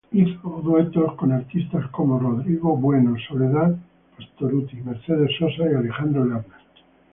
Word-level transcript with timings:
Hizo 0.13 0.61
duetos 0.63 1.13
con 1.13 1.31
artistas 1.31 1.87
como 1.91 2.17
Rodrigo 2.17 2.75
Bueno, 2.75 3.15
Soledad 3.29 3.75
Pastorutti, 4.17 4.77
Mercedes 4.77 5.29
Sosa 5.37 5.69
y 5.71 5.75
Alejandro 5.75 6.25
Lerner. 6.25 6.45